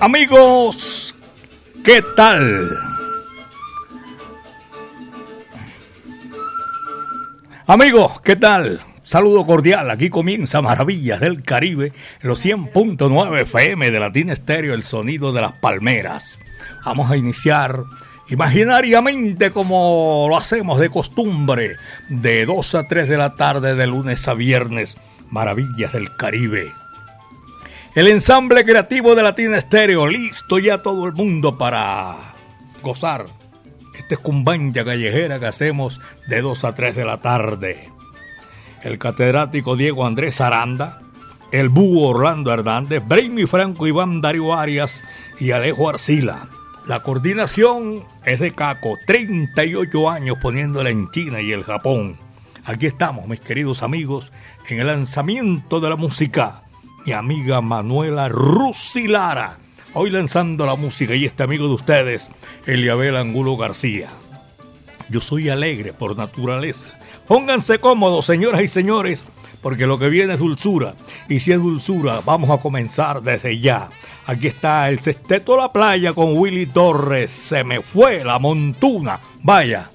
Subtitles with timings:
[0.00, 1.14] Amigos,
[1.84, 2.74] ¿qué tal?
[7.66, 8.80] Amigos, ¿qué tal?
[9.02, 11.92] Saludo cordial, aquí comienza Maravillas del Caribe,
[12.22, 16.38] los 100.9 FM de Latina Estéreo, el sonido de las palmeras.
[16.86, 17.84] Vamos a iniciar
[18.30, 21.76] imaginariamente como lo hacemos de costumbre,
[22.08, 24.96] de 2 a 3 de la tarde de lunes a viernes,
[25.28, 26.79] Maravillas del Caribe.
[27.92, 32.34] El ensamble creativo de Latina Estéreo, listo ya todo el mundo para
[32.84, 33.26] gozar
[33.98, 37.90] este cumbanja callejera que hacemos de 2 a 3 de la tarde.
[38.84, 41.02] El catedrático Diego Andrés Aranda,
[41.50, 45.02] el búho Orlando Hernández, Brainy Franco, Iván Darío Arias
[45.40, 46.48] y Alejo Arcila.
[46.86, 52.16] La coordinación es de Caco, 38 años poniéndola en China y el Japón.
[52.64, 54.30] Aquí estamos, mis queridos amigos,
[54.68, 56.62] en el lanzamiento de la música
[57.04, 59.58] mi amiga Manuela Rusilara.
[59.94, 62.30] Hoy lanzando la música y este amigo de ustedes,
[62.66, 64.08] Eliabel Angulo García.
[65.08, 66.86] Yo soy alegre por naturaleza.
[67.26, 69.26] Pónganse cómodos, señoras y señores,
[69.60, 70.94] porque lo que viene es dulzura.
[71.28, 73.90] Y si es dulzura, vamos a comenzar desde ya.
[74.26, 77.30] Aquí está el Sesteto La Playa con Willy Torres.
[77.32, 79.18] Se me fue la montuna.
[79.42, 79.90] Vaya.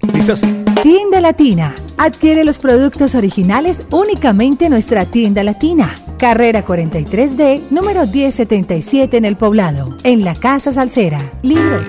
[0.00, 0.65] Dice así.
[0.82, 1.74] Tienda Latina.
[1.96, 5.94] Adquiere los productos originales únicamente en nuestra tienda latina.
[6.18, 9.96] Carrera 43D, número 1077 en el poblado.
[10.04, 11.32] En la Casa Salsera.
[11.42, 11.84] Libros.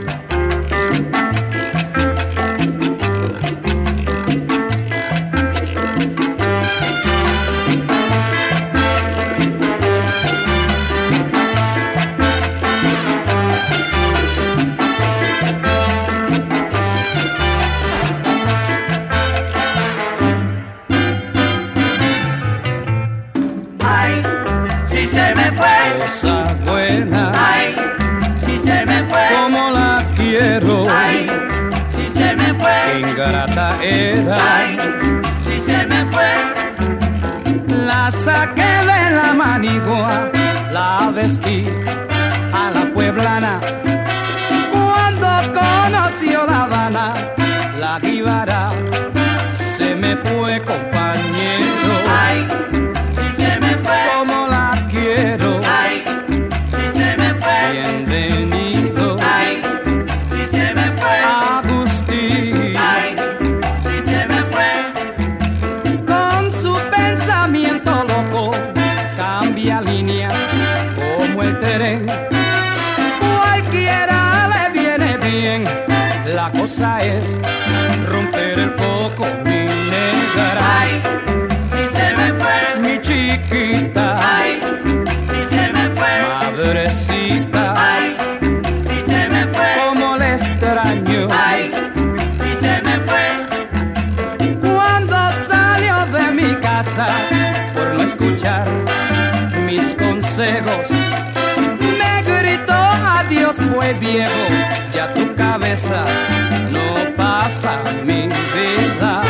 [108.55, 109.26] Mi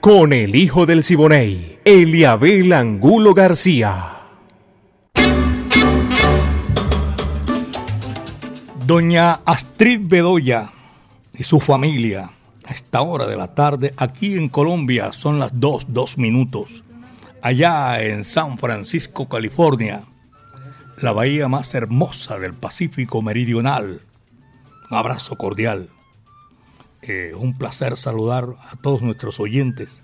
[0.00, 4.18] Con el hijo del Siboney, Eliabel Angulo García.
[8.86, 10.70] Doña Astrid Bedoya
[11.34, 12.30] y su familia
[12.64, 16.84] a esta hora de la tarde aquí en Colombia son las 2, 2 minutos.
[17.42, 20.04] Allá en San Francisco, California,
[20.98, 24.02] la bahía más hermosa del Pacífico Meridional.
[24.88, 25.88] Un abrazo cordial.
[27.02, 30.02] Eh, un placer saludar a todos nuestros oyentes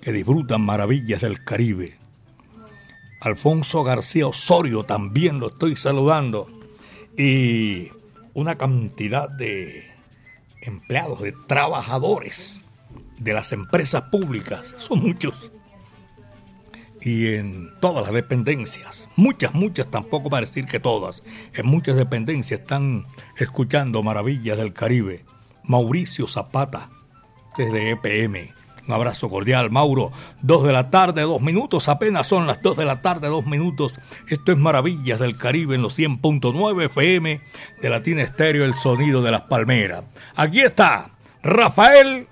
[0.00, 1.98] que disfrutan maravillas del Caribe.
[3.20, 6.48] Alfonso García Osorio también lo estoy saludando.
[7.16, 7.88] Y
[8.34, 9.92] una cantidad de
[10.60, 12.64] empleados, de trabajadores
[13.18, 15.52] de las empresas públicas, son muchos.
[17.00, 21.22] Y en todas las dependencias, muchas, muchas, tampoco para decir que todas,
[21.52, 23.06] en muchas dependencias están
[23.36, 25.24] escuchando Maravillas del Caribe.
[25.64, 26.90] Mauricio Zapata,
[27.56, 28.52] desde EPM,
[28.86, 30.10] un abrazo cordial, Mauro.
[30.40, 34.00] Dos de la tarde, dos minutos, apenas son las dos de la tarde, dos minutos.
[34.28, 37.40] Esto es Maravillas del Caribe en los 100.9 FM
[37.80, 40.04] de Latina Estéreo, el sonido de las palmeras.
[40.34, 41.12] Aquí está
[41.42, 42.26] Rafael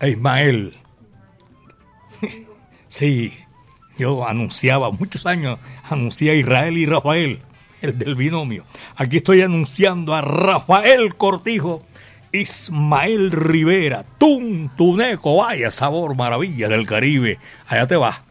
[0.00, 0.74] e Ismael.
[2.88, 3.34] sí,
[3.98, 5.58] yo anunciaba, muchos años
[5.88, 7.42] anuncié a Israel y Rafael,
[7.82, 8.64] el del binomio.
[8.96, 11.82] Aquí estoy anunciando a Rafael Cortijo
[12.32, 17.38] Ismael Rivera, Tuntuneco, vaya sabor, maravilla del Caribe.
[17.66, 18.22] Allá te va.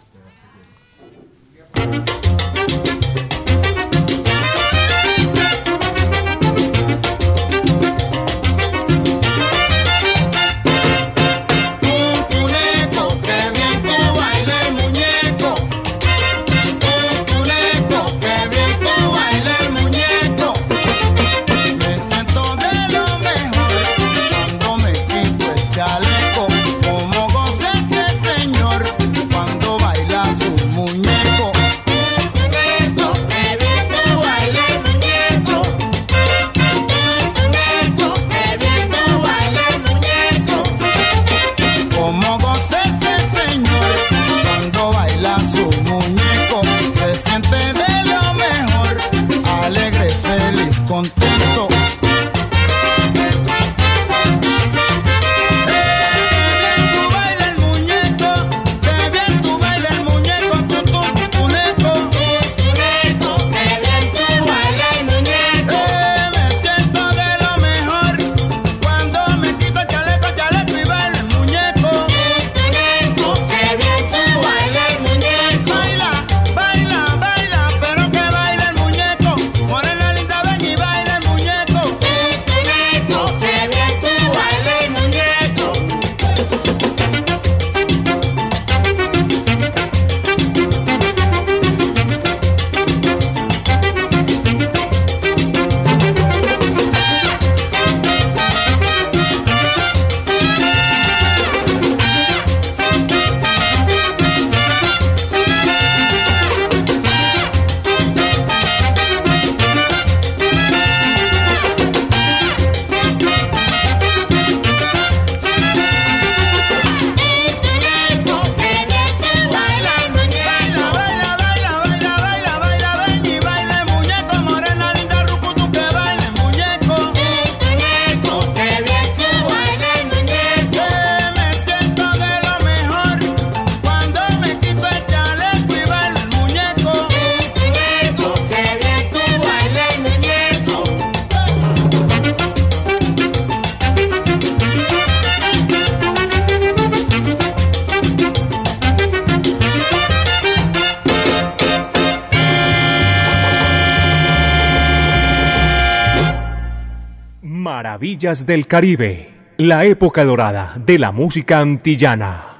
[158.27, 162.59] Del Caribe, la época dorada de la música antillana.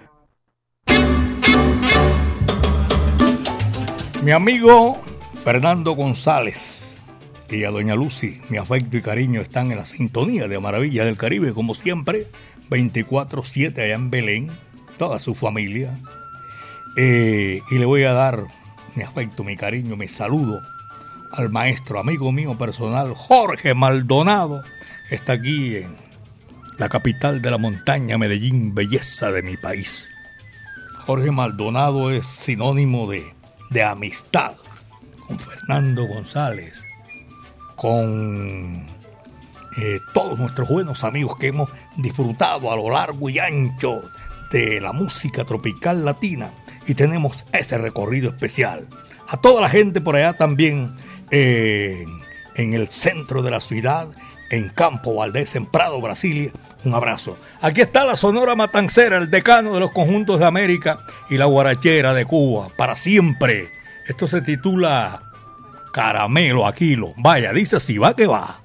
[4.24, 4.98] Mi amigo
[5.44, 6.98] Fernando González
[7.50, 11.18] y a Doña Lucy, mi afecto y cariño están en la sintonía de Maravilla del
[11.18, 12.28] Caribe, como siempre,
[12.70, 14.50] 24-7 allá en Belén,
[14.98, 16.00] toda su familia.
[16.96, 18.46] Eh, y le voy a dar
[18.96, 20.62] mi afecto, mi cariño, mi saludo
[21.34, 24.64] al maestro, amigo mío personal, Jorge Maldonado
[25.10, 25.96] está aquí en
[26.78, 30.10] la capital de la montaña, Medellín, belleza de mi país.
[31.06, 33.34] Jorge Maldonado es sinónimo de,
[33.70, 34.56] de amistad
[35.26, 36.84] con Fernando González,
[37.76, 38.86] con
[39.78, 44.02] eh, todos nuestros buenos amigos que hemos disfrutado a lo largo y ancho
[44.52, 46.52] de la música tropical latina
[46.88, 48.88] y tenemos ese recorrido especial.
[49.28, 50.96] A toda la gente por allá también
[51.32, 52.06] eh,
[52.56, 54.08] en el centro de la ciudad,
[54.50, 56.52] en Campo Valdés, en Prado, Brasilia.
[56.86, 57.38] Un abrazo.
[57.62, 61.00] Aquí está la Sonora Matancera, el decano de los conjuntos de América
[61.30, 63.72] y la guarachera de Cuba, para siempre.
[64.08, 65.22] Esto se titula
[65.92, 67.14] Caramelo Aquilo.
[67.18, 68.62] Vaya, dice así, va que va.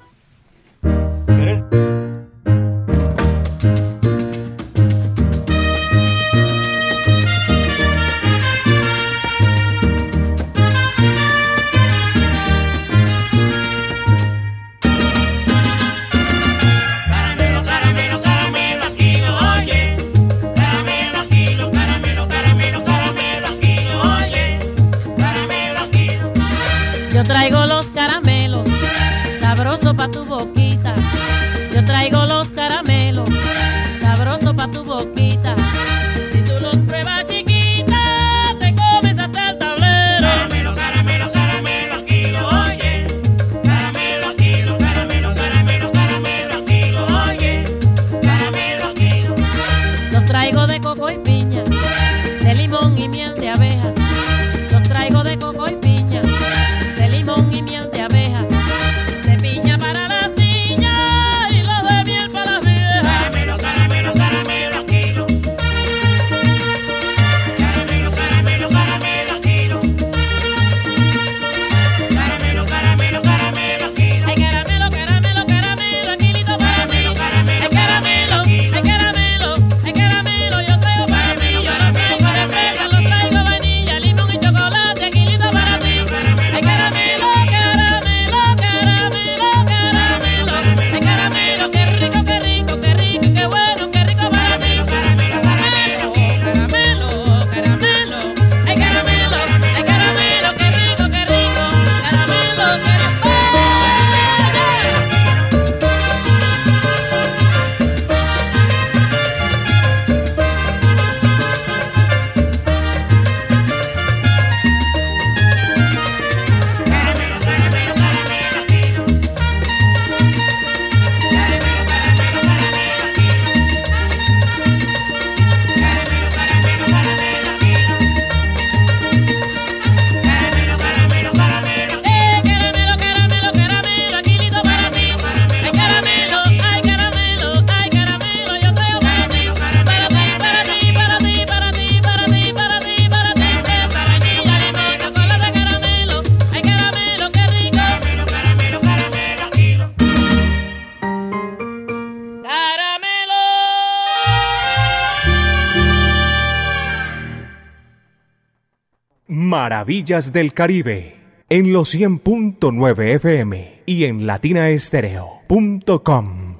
[159.82, 161.16] Maravillas del Caribe
[161.48, 166.58] en los 100.9 FM y en latinaestereo.com.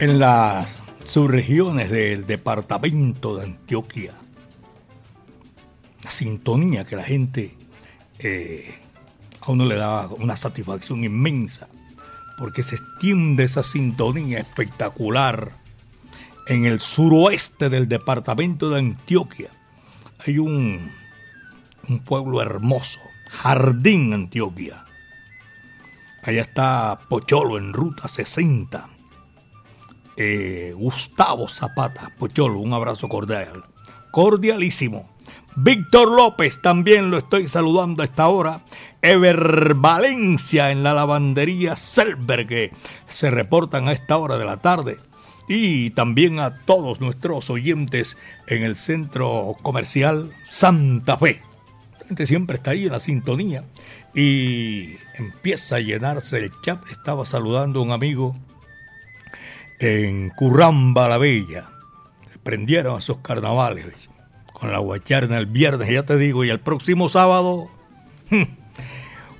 [0.00, 4.12] En las subregiones del departamento de Antioquia,
[6.02, 7.56] la sintonía que la gente
[8.18, 8.74] eh,
[9.40, 11.68] a uno le da una satisfacción inmensa,
[12.36, 15.63] porque se extiende esa sintonía espectacular
[16.46, 19.50] en el suroeste del departamento de Antioquia.
[20.26, 20.90] Hay un,
[22.04, 24.84] pueblo hermoso, Jardín, Antioquia.
[26.22, 28.88] Allá está Pocholo en ruta 60.
[30.16, 33.64] Eh, Gustavo Zapata, Pocholo, un abrazo cordial.
[34.10, 35.10] Cordialísimo.
[35.56, 38.60] Víctor López, también lo estoy saludando a esta hora.
[39.02, 42.72] Ever Valencia en la lavandería Selber, que
[43.06, 44.98] se reportan a esta hora de la tarde.
[45.48, 51.42] Y también a todos nuestros oyentes en el centro comercial Santa Fe.
[52.00, 53.64] La gente siempre está ahí en la sintonía
[54.14, 56.80] y empieza a llenarse el chat.
[56.90, 58.36] Estaba saludando a un amigo
[59.78, 61.68] en Curramba la Bella.
[62.32, 63.94] Se prendieron esos carnavales
[64.52, 67.68] con la guacharna el viernes, ya te digo, y el próximo sábado.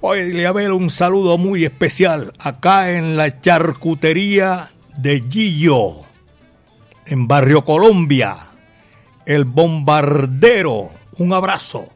[0.00, 6.02] Hoy le ver un saludo muy especial acá en la charcutería de Gillo,
[7.06, 8.36] en Barrio Colombia.
[9.26, 11.88] El bombardero, un abrazo.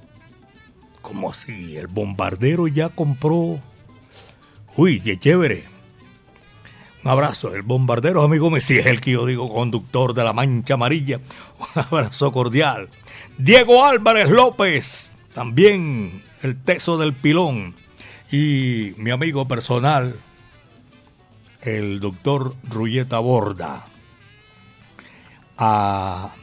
[1.03, 3.61] Como si el bombardero ya compró.
[4.77, 5.65] Uy, qué chévere.
[7.05, 7.55] Un abrazo.
[7.55, 11.21] El bombardero, amigo Messi, es el que yo digo, conductor de la Mancha Amarilla.
[11.59, 12.89] Un abrazo cordial.
[13.39, 17.75] Diego Álvarez López, también el teso del pilón.
[18.31, 20.17] Y mi amigo personal,
[21.77, 23.85] el doctor Rulleta Borda.
[25.57, 26.35] A...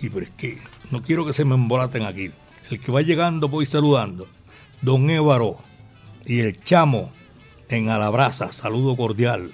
[0.00, 0.58] Y pero es que
[0.90, 2.30] no quiero que se me embolaten aquí.
[2.70, 4.28] El que va llegando voy saludando.
[4.80, 5.58] Don Évaro
[6.24, 7.10] y el chamo
[7.68, 9.52] en Alabraza, saludo cordial.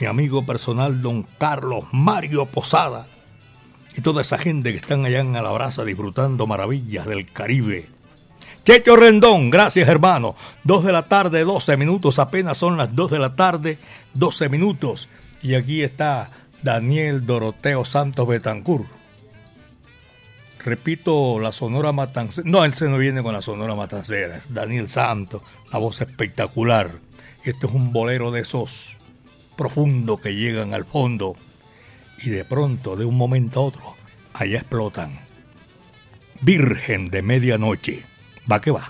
[0.00, 3.08] Mi amigo personal, don Carlos Mario Posada.
[3.96, 7.93] Y toda esa gente que están allá en Alabraza disfrutando maravillas del Caribe.
[8.64, 10.34] Checho Rendón, gracias hermano.
[10.62, 13.78] Dos de la tarde, 12 minutos, apenas son las dos de la tarde,
[14.14, 15.10] 12 minutos.
[15.42, 16.30] Y aquí está
[16.62, 18.86] Daniel Doroteo Santos Betancur.
[20.64, 22.48] Repito, la Sonora Matancera.
[22.48, 24.40] No, él se no viene con la Sonora Matancera.
[24.48, 26.90] Daniel Santos, una voz espectacular.
[27.44, 28.96] Este es un bolero de esos
[29.58, 31.36] profundos que llegan al fondo
[32.22, 33.96] y de pronto, de un momento a otro,
[34.32, 35.20] allá explotan.
[36.40, 38.13] Virgen de medianoche.
[38.48, 38.84] Va que va.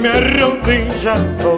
[0.00, 1.57] me arroto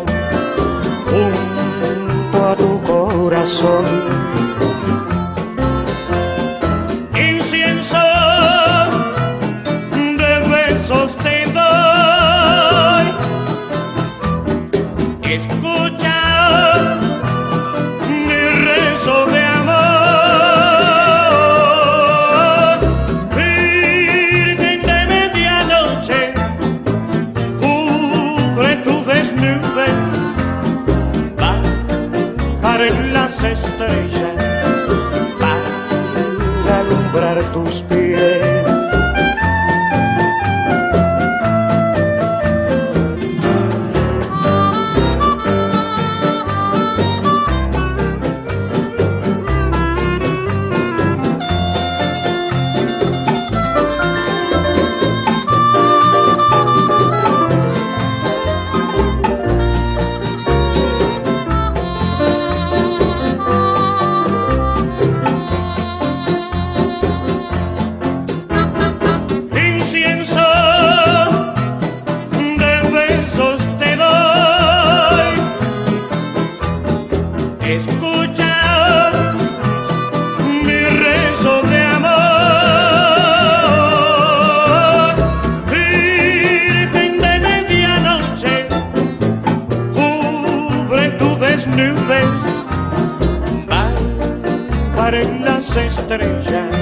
[95.74, 96.76] las estrellas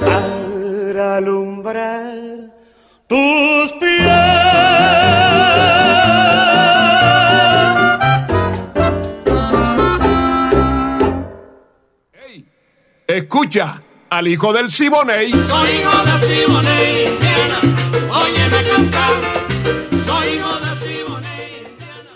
[0.00, 2.50] para alumbrar
[3.06, 4.08] tus pies.
[13.06, 15.30] Escucha al hijo del Siboney.
[15.30, 17.60] Soy hijo de Simone Indiana,
[18.10, 19.14] óyeme cantar.
[20.04, 22.12] Soy hijo de Simone Indiana.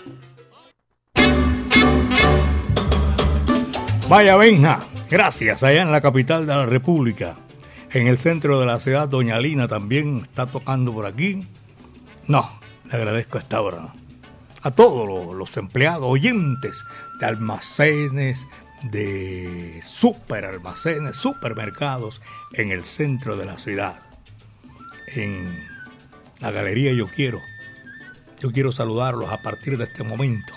[4.09, 7.37] Vaya Benja, gracias, allá en la capital de la República.
[7.91, 11.47] En el centro de la ciudad, Doña Lina también está tocando por aquí.
[12.27, 13.93] No, le agradezco a esta hora.
[14.61, 16.83] A todos los, los empleados, oyentes
[17.19, 18.45] de almacenes,
[18.83, 22.21] de superalmacenes, supermercados
[22.53, 24.01] en el centro de la ciudad.
[25.15, 25.67] En
[26.39, 27.41] la galería Yo Quiero.
[28.39, 30.53] Yo quiero saludarlos a partir de este momento.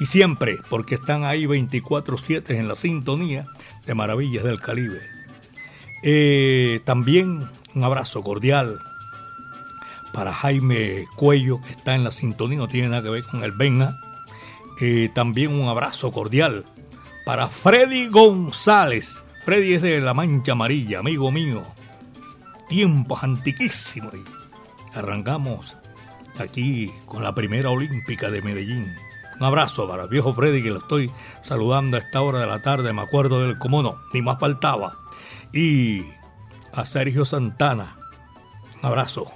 [0.00, 3.46] Y siempre, porque están ahí 24-7 en la sintonía
[3.86, 5.00] de Maravillas del Caribe.
[6.02, 8.78] Eh, también un abrazo cordial
[10.12, 13.52] para Jaime Cuello, que está en la sintonía, no tiene nada que ver con el
[13.52, 13.98] Benja.
[14.80, 16.64] Eh, también un abrazo cordial
[17.24, 19.22] para Freddy González.
[19.44, 21.64] Freddy es de La Mancha Amarilla, amigo mío.
[22.68, 24.14] Tiempos antiquísimos.
[24.94, 25.76] Arrancamos
[26.38, 28.94] aquí con la primera olímpica de Medellín.
[29.38, 31.10] Un abrazo para el viejo Freddy que lo estoy
[31.42, 32.92] saludando a esta hora de la tarde.
[32.92, 34.98] Me acuerdo del cómo no, ni más faltaba.
[35.52, 36.02] Y
[36.72, 37.96] a Sergio Santana.
[38.80, 39.32] Un abrazo.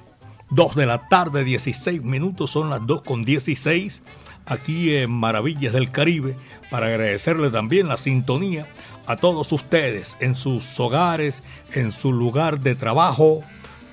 [0.51, 4.03] 2 de la tarde, 16 minutos, son las 2 con 16.
[4.47, 6.37] aquí en Maravillas del Caribe
[6.71, 8.67] para agradecerle también la sintonía
[9.07, 13.43] a todos ustedes en sus hogares, en su lugar de trabajo,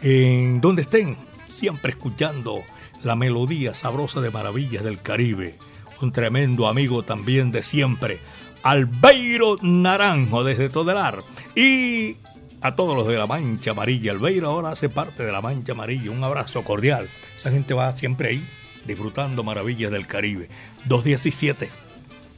[0.01, 1.17] en donde estén,
[1.49, 2.61] siempre escuchando
[3.03, 5.57] la melodía sabrosa de Maravillas del Caribe.
[6.01, 8.19] Un tremendo amigo también de siempre,
[8.63, 11.23] Albeiro Naranjo desde Todelar.
[11.55, 12.17] Y
[12.61, 14.11] a todos los de la Mancha Amarilla.
[14.11, 16.11] Albeiro ahora hace parte de la Mancha Amarilla.
[16.11, 17.09] Un abrazo cordial.
[17.35, 18.49] Esa gente va siempre ahí
[18.85, 20.49] disfrutando Maravillas del Caribe.
[20.85, 21.69] 217.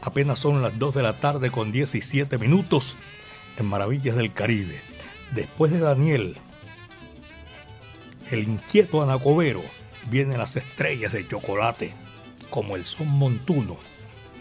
[0.01, 2.97] Apenas son las 2 de la tarde con 17 minutos
[3.57, 4.81] en Maravillas del Caribe.
[5.31, 6.37] Después de Daniel,
[8.29, 9.63] el inquieto Anacobero,
[10.09, 11.93] vienen las estrellas de chocolate,
[12.49, 13.77] como el son montuno.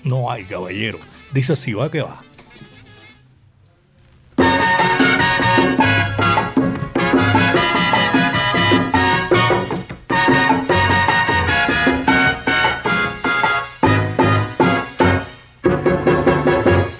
[0.04, 0.98] No hay caballero.
[1.32, 2.22] Dice así, va que va.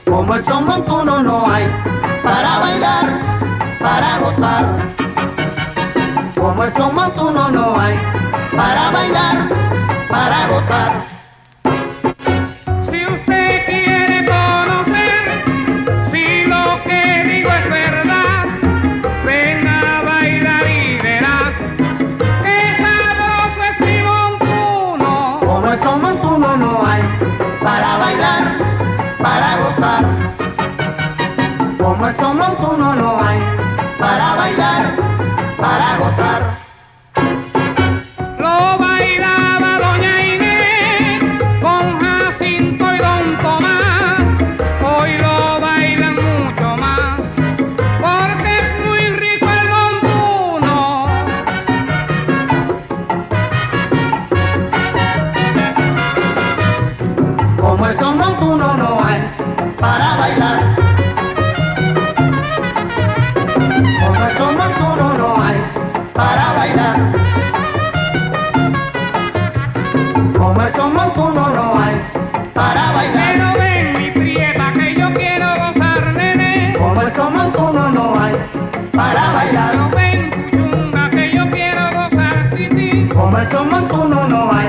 [0.05, 1.65] Como el son montuno no hay
[2.25, 4.97] para bailar, para gozar.
[6.35, 6.95] Como el son
[32.59, 32.96] Como
[70.67, 71.95] Como el son montuno no hay
[72.53, 73.35] para bailar.
[73.35, 76.75] Pero ven mi prieta que yo quiero gozar, nene.
[76.77, 78.35] Como el son montuno no hay
[78.91, 79.71] para bailar.
[79.71, 83.09] Pero ven puchunga que yo quiero gozar, sí, sí.
[83.15, 84.67] Como el son montuno no hay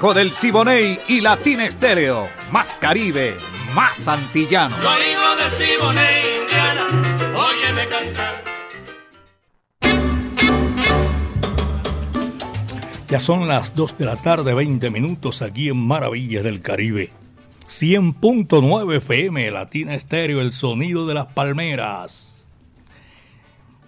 [0.00, 2.30] hijo del Siboney y Latina Estéreo.
[2.50, 3.36] Más Caribe,
[3.74, 4.74] más antillano.
[4.78, 6.86] Soy hijo del Siboney, Indiana,
[7.36, 8.44] óyeme cantar.
[13.08, 17.12] Ya son las 2 de la tarde, 20 minutos aquí en Maravillas del Caribe.
[17.68, 22.46] 100.9 FM, Latina Estéreo, el sonido de las palmeras.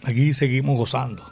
[0.05, 1.32] Aquí seguimos gozando.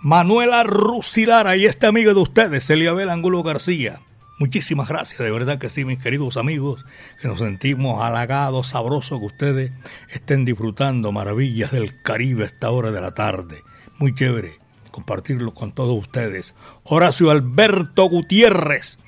[0.00, 4.00] Manuela Rusilara y esta amiga de ustedes, Eliabel Angulo García.
[4.38, 6.86] Muchísimas gracias, de verdad que sí, mis queridos amigos,
[7.20, 9.72] que nos sentimos halagados, sabrosos que ustedes
[10.10, 13.62] estén disfrutando maravillas del Caribe a esta hora de la tarde.
[13.98, 14.58] Muy chévere
[14.98, 16.54] compartirlo con todos ustedes.
[16.84, 18.98] Horacio Alberto Gutiérrez.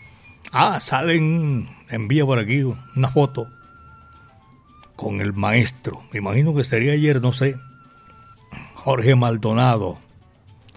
[0.52, 3.48] Ah, salen, envía por aquí una foto
[4.96, 6.02] con el maestro.
[6.12, 7.56] Me imagino que sería ayer, no sé.
[8.74, 9.98] Jorge Maldonado.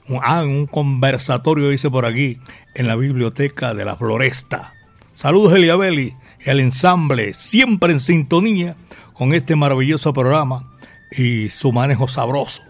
[0.08, 2.40] Un- Ah, un conversatorio hice por aquí
[2.76, 4.74] en la biblioteca de la Floresta.
[5.14, 6.14] Saludos Eliabeli
[6.46, 8.76] al ensamble, siempre en sintonía
[9.14, 10.72] con este maravilloso programa
[11.12, 12.62] y su manejo sabroso.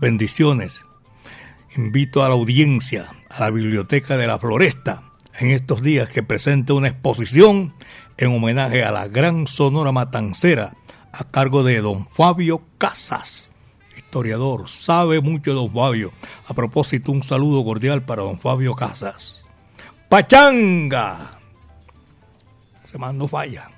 [0.00, 0.82] Bendiciones.
[1.76, 5.02] Invito a la audiencia a la biblioteca de la Floresta
[5.38, 7.74] en estos días que presente una exposición
[8.16, 10.74] en homenaje a la gran Sonora Matancera
[11.12, 13.47] a cargo de don Fabio Casas
[14.08, 16.12] historiador, sabe mucho don Fabio.
[16.46, 19.44] A propósito, un saludo cordial para don Fabio Casas.
[20.08, 21.38] Pachanga.
[22.82, 23.70] Se mandó falla.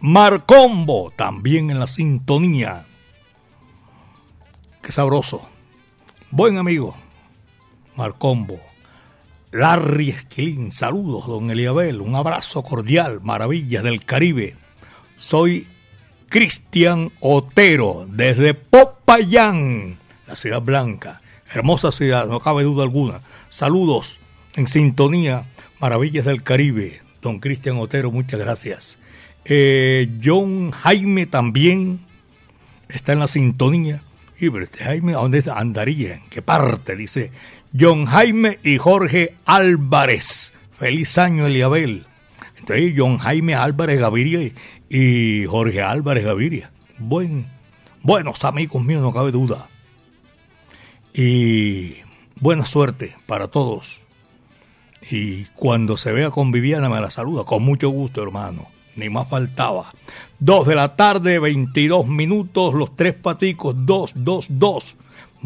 [0.00, 2.86] Marcombo, también en la sintonía.
[4.80, 5.46] Qué sabroso.
[6.30, 6.96] Buen amigo,
[7.94, 8.58] Marcombo.
[9.52, 14.56] Larry Esquilín, saludos, don Eliabel, un abrazo cordial, maravillas del Caribe.
[15.16, 15.66] Soy
[16.28, 21.20] Cristian Otero, desde Popayán, la ciudad blanca.
[21.52, 23.20] Hermosa ciudad, no cabe duda alguna.
[23.48, 24.18] Saludos
[24.56, 25.46] en sintonía,
[25.78, 27.00] maravillas del Caribe.
[27.22, 28.98] Don Cristian Otero, muchas gracias.
[29.44, 32.00] Eh, John Jaime también
[32.88, 34.02] está en la sintonía.
[34.38, 36.14] Y pero este Jaime, ¿a dónde andaría?
[36.14, 36.96] ¿En qué parte?
[36.96, 37.30] Dice
[37.78, 40.52] John Jaime y Jorge Álvarez.
[40.78, 42.06] Feliz año, Eliabel.
[42.96, 44.52] John Jaime Álvarez Gaviria
[44.88, 46.70] y, Jorge Álvarez Gaviria.
[46.98, 47.46] Buen,
[48.02, 49.68] buenos amigos míos, no cabe duda.
[51.14, 51.94] Y
[52.40, 54.00] buena suerte para todos.
[55.10, 57.44] Y cuando se vea con Viviana me la saluda.
[57.44, 58.68] Con mucho gusto, hermano.
[58.96, 59.92] Ni más faltaba.
[60.38, 62.74] Dos de la tarde, 22 minutos.
[62.74, 64.96] Los tres paticos, dos, dos, dos.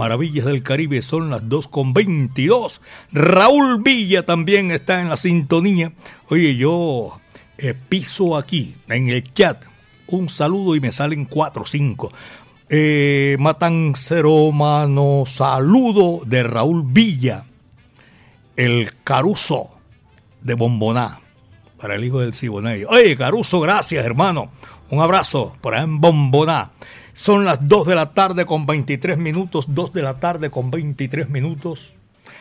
[0.01, 2.81] Maravillas del Caribe son las dos con 22.
[3.13, 5.93] Raúl Villa también está en la sintonía.
[6.31, 7.21] Oye, yo
[7.59, 9.63] eh, piso aquí en el chat
[10.07, 12.11] un saludo y me salen cuatro o cinco.
[12.71, 17.45] Eh, Matancero Mano, saludo de Raúl Villa,
[18.57, 19.69] el Caruso
[20.41, 21.21] de Bomboná,
[21.79, 22.85] para el hijo del Siboney.
[22.85, 24.51] Oye, Caruso, gracias, hermano.
[24.89, 26.71] Un abrazo por ahí en Bomboná.
[27.21, 31.29] Son las 2 de la tarde con 23 minutos, 2 de la tarde con 23
[31.29, 31.93] minutos.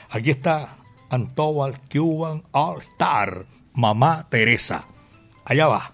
[0.09, 0.77] Aquí está
[1.09, 4.87] Antobal Cuban All Star, Mamá Teresa.
[5.43, 5.91] Allá va.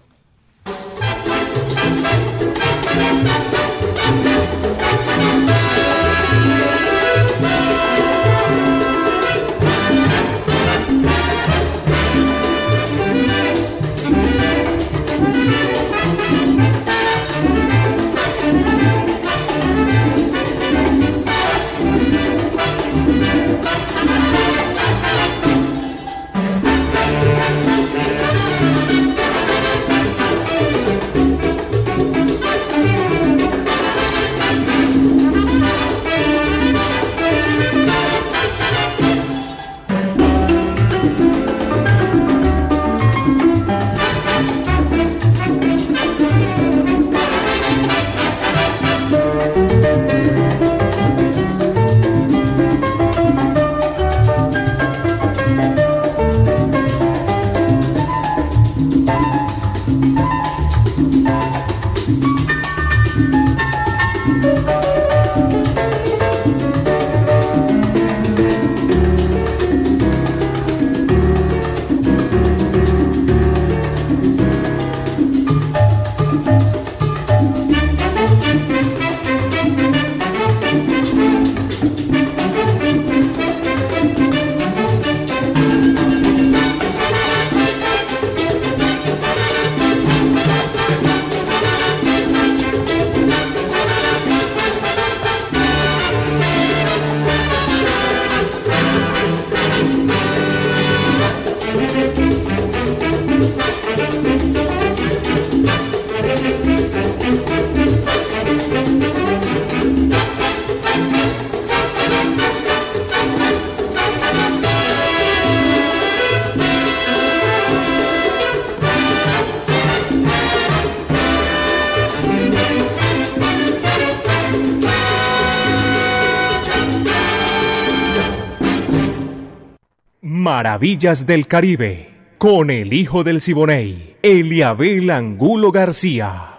[130.76, 136.50] Maravillas del Caribe, con el hijo del Siboney, Eliabel Angulo García.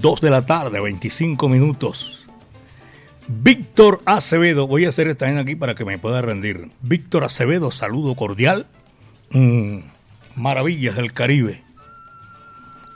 [0.00, 2.26] 2 de la tarde, 25 minutos.
[3.26, 6.70] Víctor Acevedo, voy a hacer esta vaina aquí para que me pueda rendir.
[6.80, 8.68] Víctor Acevedo, saludo cordial.
[9.32, 9.80] Mm,
[10.34, 11.62] maravillas del Caribe.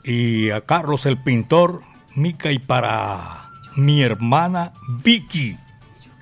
[0.05, 1.83] Y a Carlos el pintor,
[2.15, 4.73] Mica y para mi hermana
[5.05, 5.59] Vicky.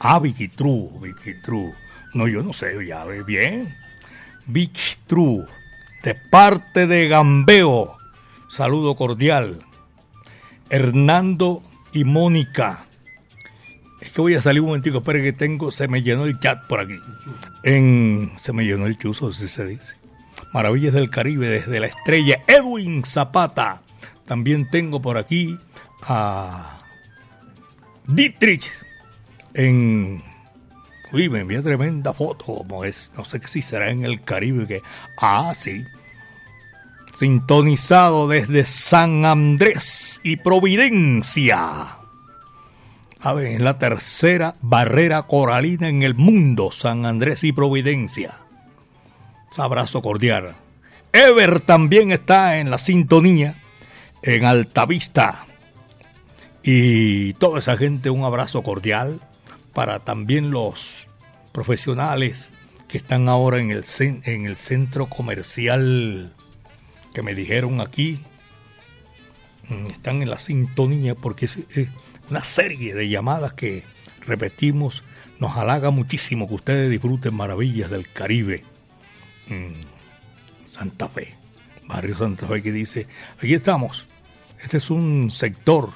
[0.00, 1.74] Ah, Vicky True.
[2.14, 3.76] No, yo no sé, ya ve bien.
[4.46, 5.44] Vicky True,
[6.02, 7.98] de parte de Gambeo.
[8.48, 9.62] Saludo cordial.
[10.70, 12.86] Hernando y Mónica.
[14.00, 16.66] Es que voy a salir un momentico, espere que tengo, se me llenó el chat
[16.66, 16.98] por aquí.
[17.62, 19.94] En, se me llenó el chuzo, si se dice.
[20.54, 23.82] Maravillas del Caribe desde la estrella Edwin Zapata.
[24.24, 25.58] También tengo por aquí
[26.02, 26.80] a
[28.06, 28.70] Dietrich
[29.54, 30.22] en
[31.12, 34.82] Uy, me envía tremenda foto, como es, no sé si será en el Caribe que...
[35.18, 35.84] Ah, sí.
[37.16, 41.96] Sintonizado desde San Andrés y Providencia.
[43.22, 48.34] A ver, es la tercera barrera coralina en el mundo, San Andrés y Providencia.
[49.58, 50.54] Abrazo cordial.
[51.12, 53.56] Ever también está en la sintonía
[54.22, 55.44] en Altavista.
[56.62, 59.20] Y toda esa gente, un abrazo cordial
[59.72, 61.08] para también los
[61.52, 62.52] profesionales
[62.88, 66.34] que están ahora en el, en el centro comercial
[67.14, 68.18] que me dijeron aquí.
[69.68, 71.88] Mm, Están en la sintonía porque es, es
[72.28, 73.84] una serie de llamadas que
[74.20, 75.04] repetimos.
[75.38, 78.64] Nos halaga muchísimo que ustedes disfruten maravillas del Caribe.
[79.48, 79.80] Mm,
[80.66, 81.34] Santa Fe,
[81.86, 83.06] barrio Santa Fe que dice,
[83.38, 84.06] aquí estamos.
[84.60, 85.90] Este es un sector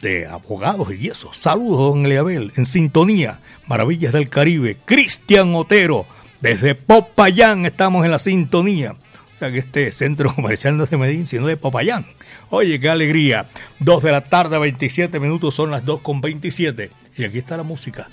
[0.00, 1.32] de abogados y eso.
[1.32, 3.40] Saludos, don Leabel, en sintonía.
[3.66, 4.76] Maravillas del Caribe.
[4.84, 6.06] Cristian Otero,
[6.40, 8.92] desde Popayán estamos en la sintonía.
[8.92, 12.06] O sea que este centro comercial no es de Medellín, sino de Popayán.
[12.50, 13.48] Oye, qué alegría.
[13.78, 16.90] Dos de la tarde, 27 minutos, son las 2 con 27.
[17.16, 18.08] Y aquí está la música.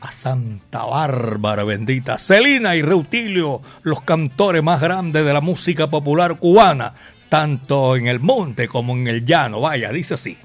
[0.00, 2.18] A Santa Bárbara bendita.
[2.18, 6.94] Celina y Reutilio, los cantores más grandes de la música popular cubana,
[7.28, 9.60] tanto en el monte como en el llano.
[9.60, 10.38] Vaya, dice así.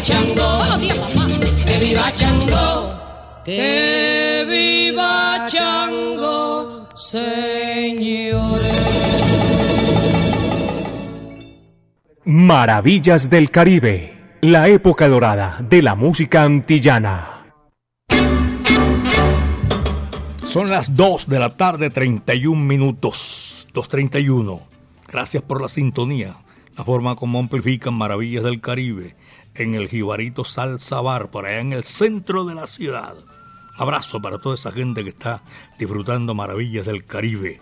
[0.00, 0.64] Viva Chango,
[1.64, 8.70] que viva Chango, que viva Chango, señores.
[12.24, 17.54] Maravillas del Caribe, la época dorada de la música antillana.
[20.46, 23.66] Son las 2 de la tarde, 31 minutos.
[23.72, 24.60] 2.31.
[25.06, 26.36] Gracias por la sintonía.
[26.76, 29.14] La forma como amplifican Maravillas del Caribe
[29.60, 33.14] en el Jibarito Salsa Bar, por allá en el centro de la ciudad.
[33.76, 35.42] Abrazo para toda esa gente que está
[35.78, 37.60] disfrutando Maravillas del Caribe.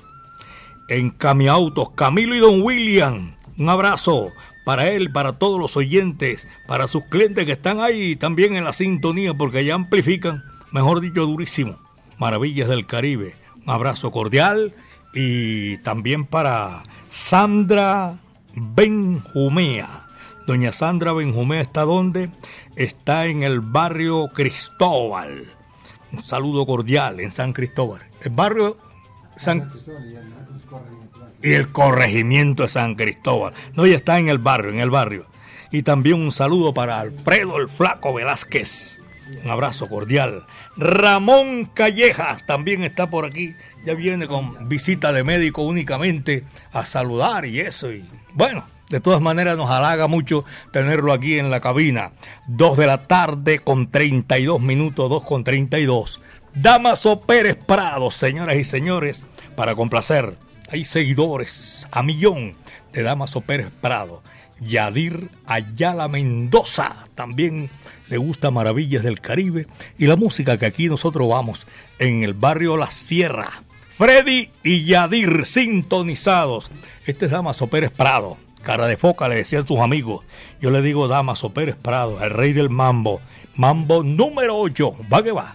[0.89, 3.35] En Camiautos, Camilo y Don William.
[3.57, 4.31] Un abrazo
[4.65, 8.73] para él, para todos los oyentes, para sus clientes que están ahí también en la
[8.73, 11.79] sintonía, porque ya amplifican, mejor dicho, durísimo.
[12.17, 13.35] Maravillas del Caribe.
[13.67, 14.73] Un abrazo cordial
[15.15, 18.21] y también para Sandra
[18.55, 20.08] Benjumea.
[20.49, 22.31] Doña Sandra Benjumea está donde?
[22.75, 25.45] Está en el barrio Cristóbal.
[26.11, 28.01] Un saludo cordial en San Cristóbal.
[28.23, 28.79] El barrio
[29.37, 29.71] San
[31.43, 33.53] y el corregimiento de San Cristóbal.
[33.75, 35.27] No, ella está en el barrio, en el barrio.
[35.71, 39.03] Y también un saludo para Alfredo el Flaco Velázquez.
[39.45, 40.47] Un abrazo cordial.
[40.79, 43.55] Ramón Callejas también está por aquí.
[43.85, 47.93] Ya viene con visita de médico únicamente a saludar y eso.
[47.93, 52.13] Y bueno, de todas maneras nos halaga mucho tenerlo aquí en la cabina.
[52.47, 56.21] Dos de la tarde con 32 minutos, dos con 32.
[56.55, 59.25] Damaso Pérez Prado, señoras y señores,
[59.57, 60.39] para complacer.
[60.71, 62.57] Hay seguidores a millón
[62.93, 64.23] de Damaso Pérez Prado.
[64.61, 67.71] Yadir Ayala Mendoza también
[68.09, 69.67] le gusta Maravillas del Caribe
[69.99, 71.67] y la música que aquí nosotros vamos
[71.99, 73.63] en el barrio La Sierra.
[73.97, 76.71] Freddy y Yadir sintonizados.
[77.05, 78.39] Este es Damaso Pérez Prado.
[78.63, 80.25] Cara de foca le decían sus amigos.
[80.61, 83.21] Yo le digo Damaso Pérez Prado, el rey del mambo.
[83.55, 84.97] Mambo número 8.
[85.13, 85.55] Va que va.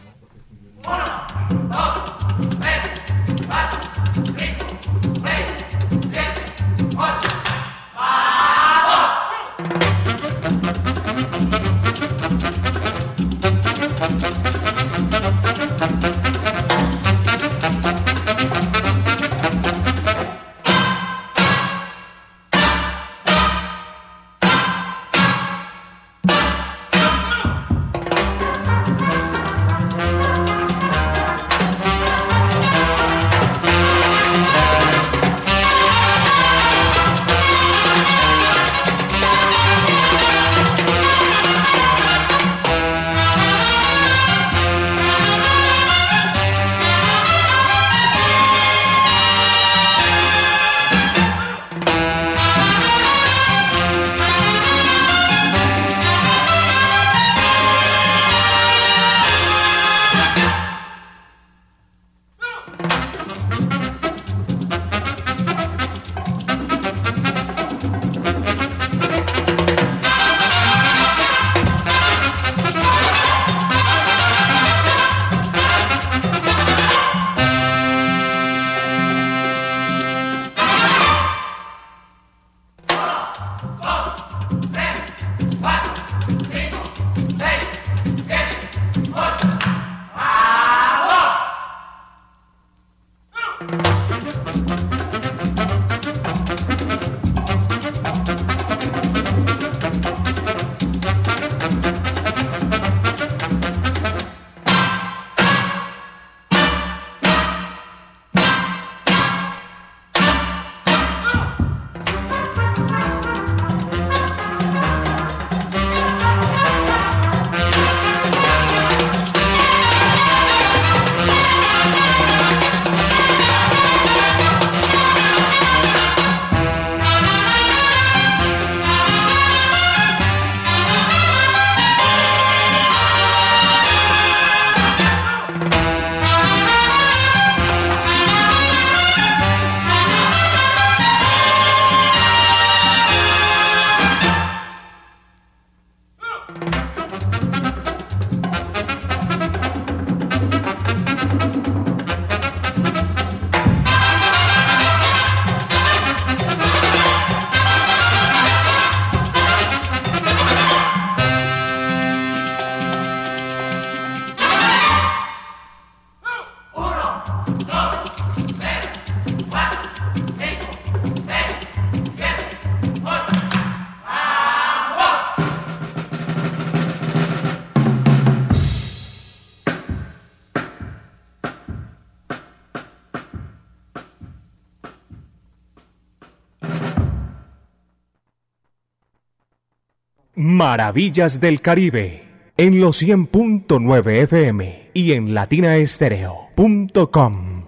[190.74, 192.26] Maravillas del Caribe.
[192.57, 197.65] en los 100.9 FM y en latinaestereo.com.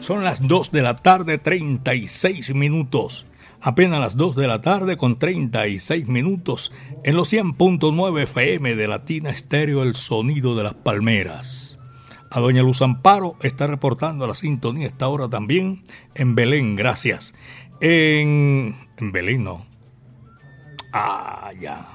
[0.00, 3.26] Son las 2 de la tarde, 36 minutos.
[3.60, 6.72] Apenas las 2 de la tarde con 36 minutos
[7.04, 11.66] en los 100.9 FM de Latina Estéreo, el sonido de las palmeras.
[12.30, 15.84] A doña Luz Amparo está reportando la sintonía esta hora también
[16.14, 17.34] en Belén, gracias.
[17.80, 19.66] En, Belén, no.
[20.92, 21.88] Ah, ya.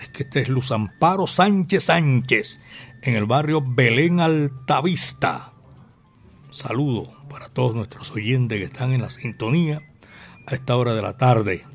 [0.00, 2.60] Es que este es Luz Amparo Sánchez Sánchez,
[3.02, 5.52] en el barrio Belén Altavista.
[6.50, 9.82] Saludo para todos nuestros oyentes que están en la sintonía
[10.46, 11.66] a esta hora de la tarde.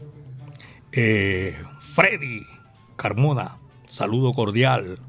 [0.91, 1.55] Eh,
[1.93, 2.45] Freddy
[2.95, 4.99] Carmona, saludo cordial.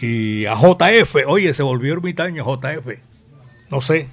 [0.00, 2.98] Y a JF, oye, se volvió ermitaño JF.
[3.70, 4.08] No sé,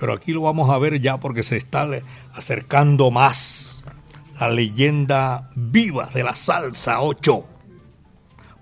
[0.00, 1.86] pero aquí lo vamos a ver ya porque se está
[2.32, 3.84] acercando más
[4.40, 7.44] la leyenda viva de la salsa 8.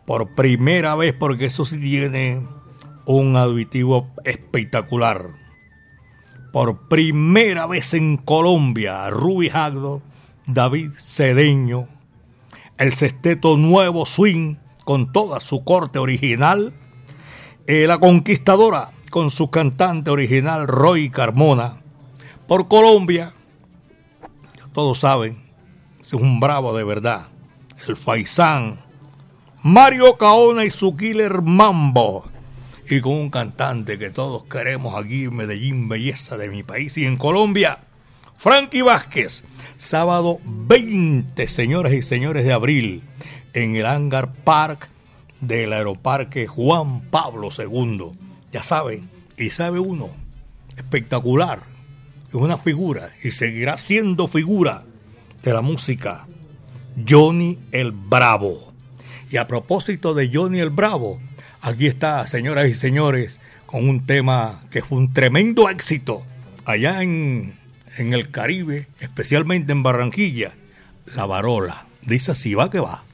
[0.05, 2.43] Por primera vez, porque eso sí tiene
[3.07, 5.29] un auditivo espectacular.
[6.53, 10.03] Por primera vez en Colombia, Ruby Jagdo,
[10.47, 11.87] David Cedeño,
[12.79, 16.73] el sexteto Nuevo Swing con toda su corte original,
[17.69, 21.81] eh, la conquistadora con su cantante original Roy Carmona,
[22.47, 23.33] por Colombia,
[24.73, 25.39] todos saben,
[26.01, 27.29] es un bravo de verdad,
[27.87, 28.81] el Faisán,
[29.63, 32.25] Mario Caona y su killer Mambo,
[32.89, 37.05] y con un cantante que todos queremos aquí en Medellín, belleza de mi país y
[37.05, 37.79] en Colombia,
[38.39, 39.45] Frankie Vázquez,
[39.79, 43.03] sábado 20, señoras y señores de abril,
[43.53, 44.91] en el Hangar Park
[45.41, 48.28] del Aeroparque Juan Pablo II.
[48.53, 50.11] Ya saben, y sabe uno,
[50.77, 51.61] espectacular,
[52.29, 54.85] es una figura y seguirá siendo figura
[55.43, 56.27] de la música,
[57.09, 58.73] Johnny el Bravo.
[59.31, 61.21] Y a propósito de Johnny el Bravo,
[61.61, 66.23] aquí está, señoras y señores, con un tema que fue un tremendo éxito
[66.65, 67.59] allá en,
[67.97, 70.53] en el Caribe, especialmente en Barranquilla,
[71.15, 71.87] La Varola.
[72.03, 73.05] Dice así, va que va.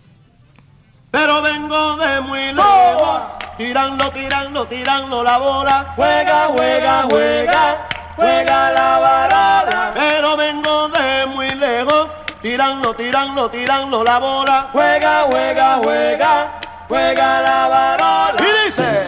[1.15, 3.21] Pero vengo de muy lejos,
[3.57, 5.93] tirando, tirando, tirando la bola.
[5.95, 7.87] Juega, juega, juega,
[8.17, 9.91] juega la varada.
[9.95, 12.09] Pero vengo de muy lejos,
[12.43, 14.71] tirando, tirando, tirando la bola.
[14.73, 18.41] Juega, juega, juega, juega la varola.
[18.41, 19.07] Y dice,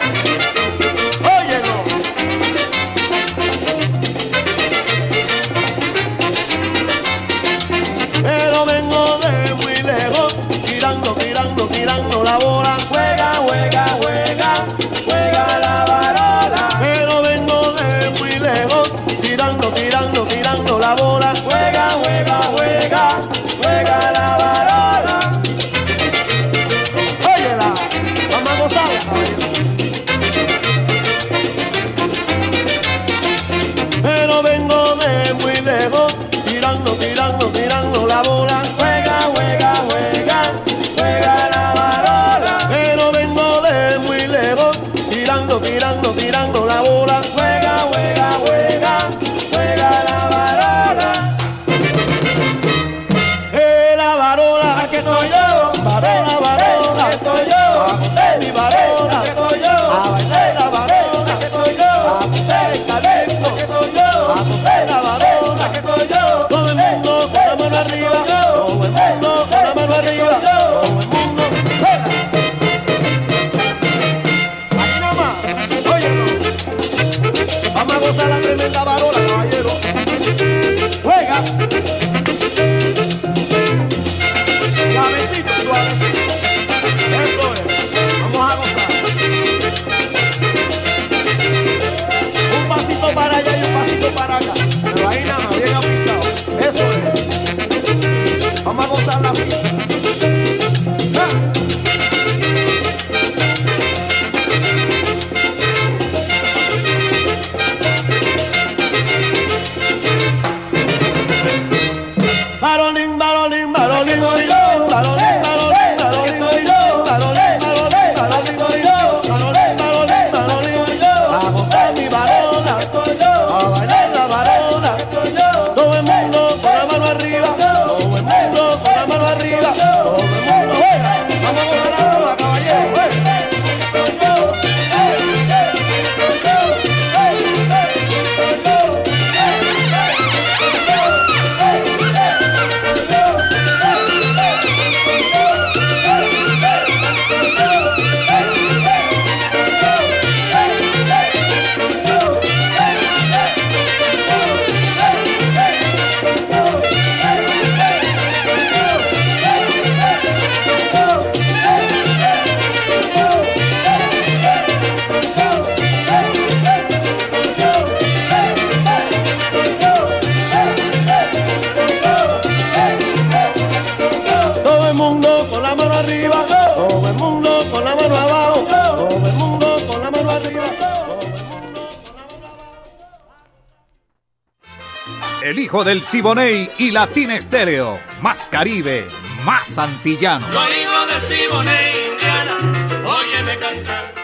[185.67, 187.99] hijo del Siboney y Latina Estéreo.
[188.23, 189.09] Más Caribe,
[189.45, 190.47] más antillano.
[190.53, 192.57] Soy hijo del Siboney, Indiana,
[193.05, 194.15] óyeme cantar.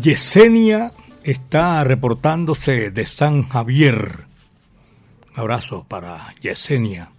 [0.00, 0.92] Yesenia
[1.24, 4.24] está reportándose de San Javier.
[5.34, 7.10] Un abrazo para Yesenia.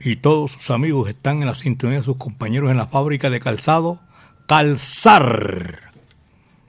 [0.00, 3.38] Y todos sus amigos están en la sintonía de sus compañeros en la fábrica de
[3.38, 4.00] calzado
[4.48, 5.92] Calzar.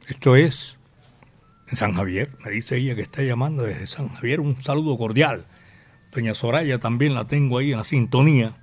[0.07, 0.78] Esto es
[1.69, 2.35] en San Javier.
[2.43, 4.39] Me dice ella que está llamando desde San Javier.
[4.39, 5.45] Un saludo cordial.
[6.11, 8.55] Doña Soraya también la tengo ahí en la sintonía.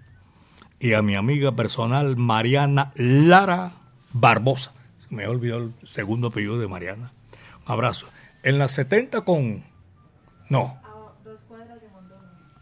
[0.79, 3.73] Y a mi amiga personal Mariana Lara
[4.13, 4.73] Barbosa.
[5.09, 7.13] Me olvidó el segundo apellido de Mariana.
[7.67, 8.09] Un abrazo.
[8.43, 9.65] En la 70 con...
[10.49, 10.81] No.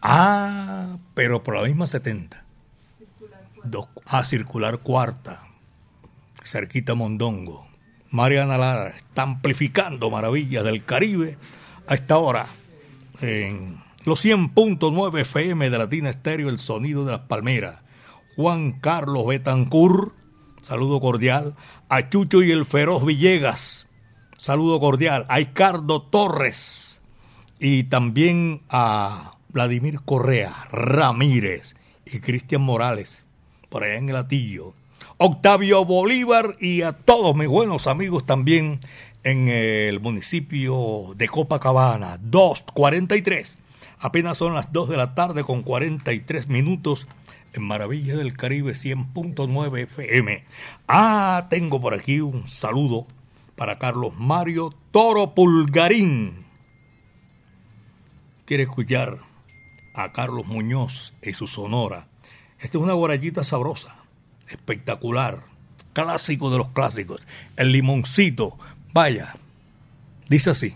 [0.01, 2.43] Ah, pero por la misma 70.
[3.63, 5.41] Dos, ah, circular cuarta.
[6.43, 7.64] Cerquita Mondongo.
[8.15, 11.37] Mariana Lara está amplificando maravillas del Caribe
[11.85, 12.47] a esta hora.
[13.19, 17.83] En los 100.9 FM de Latina Estéreo, el sonido de las palmeras.
[18.37, 20.13] Juan Carlos Betancur,
[20.61, 21.55] saludo cordial.
[21.89, 23.87] A Chucho y el Feroz Villegas,
[24.37, 25.25] saludo cordial.
[25.27, 27.01] A Ricardo Torres
[27.59, 33.23] y también a Vladimir Correa Ramírez y Cristian Morales,
[33.67, 34.73] por allá en el Atillo.
[35.17, 38.79] Octavio Bolívar y a todos mis buenos amigos también
[39.23, 43.59] en el municipio de Copacabana, 243.
[43.99, 47.07] Apenas son las 2 de la tarde con 43 minutos
[47.53, 50.43] en Maravilla del Caribe 100.9 FM.
[50.87, 53.07] Ah, tengo por aquí un saludo
[53.55, 56.45] para Carlos Mario Toro Pulgarín.
[58.45, 59.19] Quiere escuchar
[59.95, 62.07] a Carlos Muñoz y su sonora.
[62.59, 63.95] Esta es una guarayita sabrosa,
[64.49, 65.43] espectacular,
[65.93, 67.21] clásico de los clásicos.
[67.55, 68.57] El limoncito,
[68.93, 69.35] vaya,
[70.27, 70.75] dice así.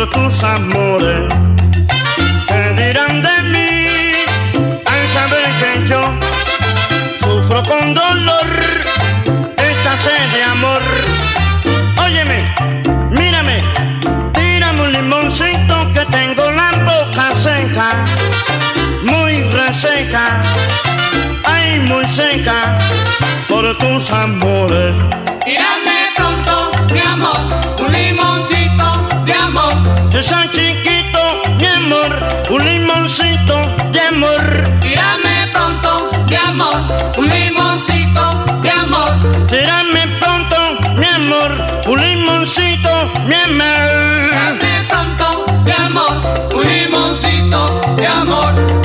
[0.00, 1.28] Por tus amores.
[2.46, 3.86] ¿Qué dirán de mí
[4.86, 6.00] al saber que yo
[7.18, 8.46] sufro con dolor
[9.56, 10.80] esta sed de amor?
[12.02, 12.38] Óyeme,
[13.10, 13.58] mírame,
[14.32, 18.06] tírame un limoncito que tengo la boca seca,
[19.02, 20.40] muy reseca,
[21.44, 22.78] ay muy seca
[23.48, 24.94] por tus amores.
[25.44, 27.69] Tírame pronto, mi amor,
[30.10, 30.20] amor.
[30.20, 31.18] Esa chiquito,
[31.58, 33.60] mi amor, un limoncito
[33.92, 34.80] de amor.
[34.80, 39.46] Tírame pronto, mi amor, un limoncito de amor.
[39.46, 40.56] Tírame pronto,
[40.96, 44.30] mi amor, un limoncito, mi amor.
[44.30, 48.79] Tírame pronto, mi amor, un limoncito de amor.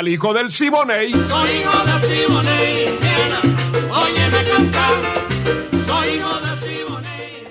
[0.00, 1.10] al hijo del Siboney.
[1.10, 3.42] Soy hijo del Siboney, Indiana,
[3.92, 4.94] óyeme cantar.
[5.86, 7.44] Soy hijo del Siboney,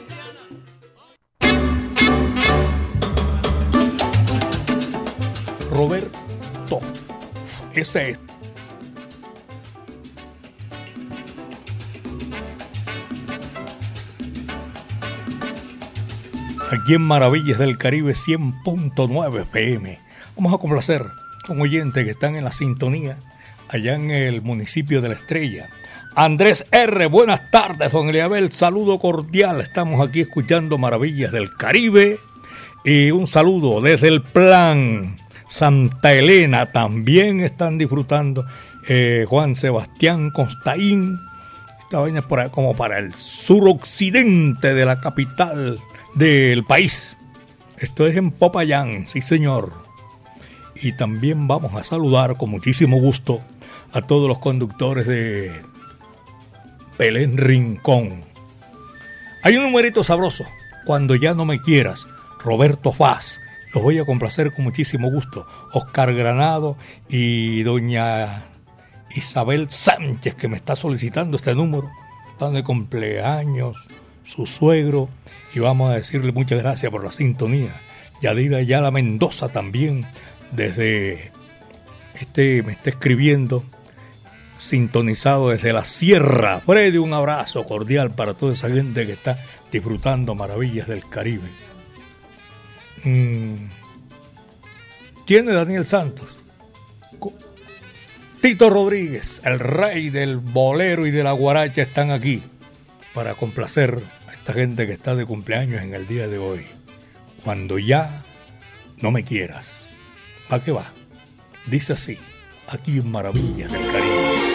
[5.70, 6.82] Roberto,
[7.74, 8.20] ese es.
[16.72, 20.00] Aquí en Maravillas del Caribe 100.9 FM.
[20.36, 21.06] Vamos a complacer
[21.50, 23.18] con oyentes que están en la sintonía
[23.70, 25.68] allá en el municipio de La Estrella.
[26.16, 29.60] Andrés R., buenas tardes, don Eliabel, saludo cordial.
[29.60, 32.20] Estamos aquí escuchando Maravillas del Caribe.
[32.86, 36.72] Y un saludo desde el plan Santa Elena.
[36.72, 38.46] También están disfrutando
[38.88, 41.18] eh, Juan Sebastián Constaín.
[41.80, 45.80] Esta vaina es como para el suroccidente de la capital
[46.14, 47.18] del país.
[47.80, 49.89] Esto es en Popayán, sí señor.
[50.82, 53.42] Y también vamos a saludar con muchísimo gusto
[53.92, 55.52] a todos los conductores de
[56.98, 58.24] Pelén Rincón.
[59.44, 60.46] Hay un numerito sabroso,
[60.86, 62.08] cuando ya no me quieras,
[62.44, 63.40] Roberto Faz.
[63.74, 65.48] Los voy a complacer con muchísimo gusto.
[65.74, 66.78] Oscar Granado
[67.08, 68.46] y doña
[69.12, 71.90] Isabel Sánchez, que me está solicitando este número.
[72.32, 73.78] Están de cumpleaños,
[74.24, 75.10] su suegro,
[75.54, 77.74] y vamos a decirle muchas gracias por la sintonía.
[78.22, 80.06] Yadira Ayala Mendoza también,
[80.52, 81.32] desde
[82.20, 83.64] este, me está escribiendo,
[84.58, 86.62] sintonizado desde la sierra.
[86.66, 91.50] Freddy, un abrazo cordial para toda esa gente que está disfrutando maravillas del Caribe.
[93.04, 93.70] Mm.
[95.26, 96.28] Tiene Daniel Santos.
[98.42, 102.42] Tito Rodríguez, el rey del bolero y de la guaracha, están aquí
[103.14, 106.66] para complacer a esta gente que está de cumpleaños en el día de hoy.
[107.44, 108.24] Cuando ya
[109.02, 109.79] no me quieras.
[110.50, 110.86] ¿Para qué va?
[111.68, 112.18] Dice así,
[112.68, 114.50] aquí en Maravillas del Caribe.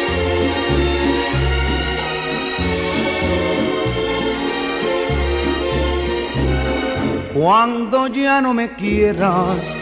[7.32, 9.76] Cuando ya no me quieras,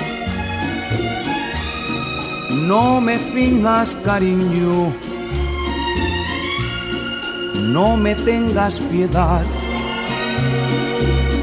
[2.50, 4.94] no me finjas cariño,
[7.72, 9.44] no me tengas piedad,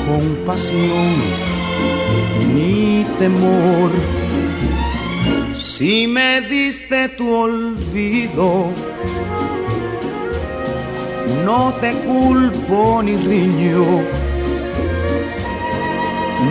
[0.08, 1.16] compasión
[2.54, 4.19] ni temor.
[5.80, 8.68] Si me diste tu olvido,
[11.46, 13.86] no te culpo ni riño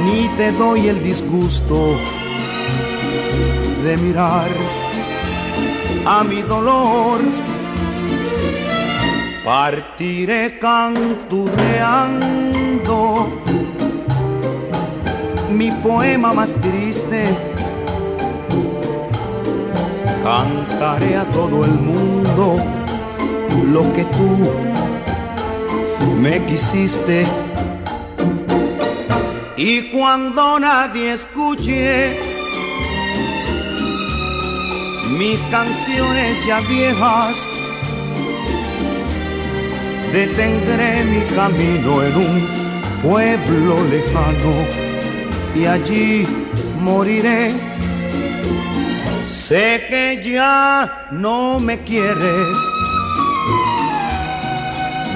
[0.07, 1.95] ni te doy el disgusto
[3.85, 4.49] de mirar
[6.07, 7.21] a mi dolor.
[9.45, 13.29] Partiré canturreando
[15.53, 17.48] mi poema más triste.
[20.23, 22.57] Cantaré a todo el mundo
[23.73, 24.51] lo que tú
[26.21, 27.25] me quisiste.
[29.57, 32.19] Y cuando nadie escuche
[35.19, 37.47] mis canciones ya viejas,
[40.13, 42.59] detendré mi camino en un
[43.03, 44.55] pueblo lejano
[45.55, 46.27] y allí
[46.81, 47.68] moriré.
[49.49, 52.57] Sé que ya no me quieres,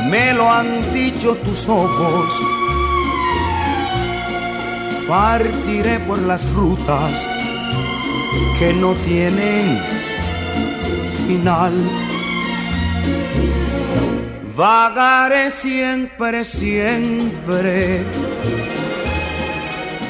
[0.09, 2.41] me lo han dicho tus ojos
[5.13, 7.29] partiré por las rutas
[8.59, 9.79] que no tienen
[11.27, 11.75] final.
[14.57, 18.05] Vagaré siempre, siempre.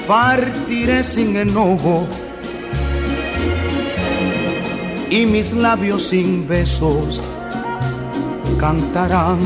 [0.06, 2.08] Partiré sin enojo
[5.12, 7.20] y mis labios sin besos
[8.58, 9.38] cantarán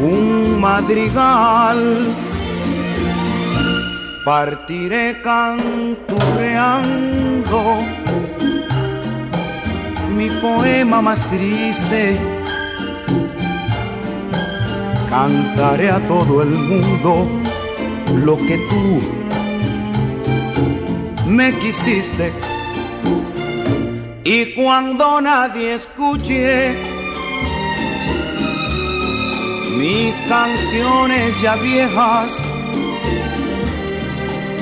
[0.00, 2.08] un madrigal
[4.24, 7.76] partiré canturreando
[10.16, 12.18] mi poema más triste.
[15.08, 17.28] Cantaré a todo el mundo
[18.26, 19.00] lo que tú
[21.26, 22.47] me quisiste.
[24.30, 26.74] Y cuando nadie escuche
[29.78, 32.36] mis canciones ya viejas,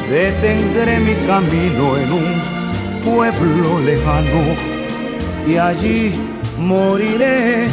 [0.09, 4.55] detendré mi camino en un pueblo lejano
[5.49, 6.13] y allí
[6.61, 7.67] moriré.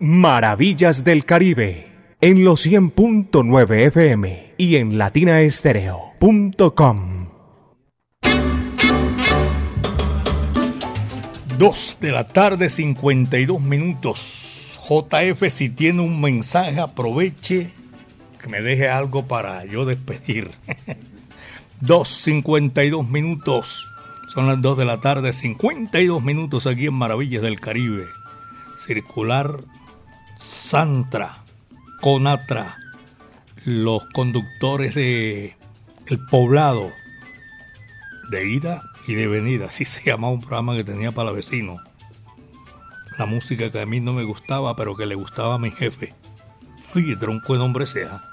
[0.00, 1.91] Maravillas del Caribe
[2.22, 7.26] en los 100.9 FM y en latinaestereo.com.
[11.58, 14.78] Dos de la tarde, 52 minutos.
[14.88, 17.72] JF, si tiene un mensaje, aproveche
[18.40, 20.52] que me deje algo para yo despedir.
[21.82, 23.88] 2.52 minutos.
[24.28, 28.06] Son las 2 de la tarde, 52 minutos aquí en Maravillas del Caribe.
[28.76, 29.64] Circular
[30.38, 31.41] Santra,
[32.02, 32.78] Conatra,
[33.64, 35.56] los conductores de
[36.08, 36.90] El Poblado,
[38.28, 41.80] de ida y de venida, así se llamaba un programa que tenía para vecinos.
[43.18, 46.12] La música que a mí no me gustaba, pero que le gustaba a mi jefe.
[46.96, 48.24] Oye, tronco de nombre sea.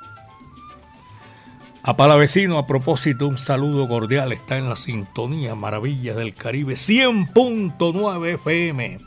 [1.84, 4.32] A Palavecino, a propósito, un saludo cordial.
[4.32, 8.98] Está en la sintonía Maravillas del Caribe 100.9 FM.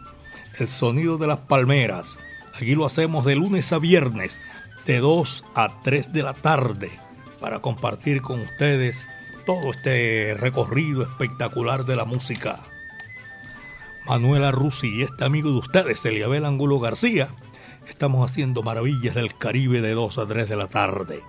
[0.60, 2.16] El sonido de las palmeras.
[2.54, 4.40] Aquí lo hacemos de lunes a viernes,
[4.87, 6.91] de 2 a 3 de la tarde,
[7.41, 9.07] para compartir con ustedes
[9.47, 12.61] todo este recorrido espectacular de la música.
[14.07, 17.28] Manuela Rusi y este amigo de ustedes, Eliabel Angulo García,
[17.89, 21.22] estamos haciendo Maravillas del Caribe de 2 a 3 de la tarde.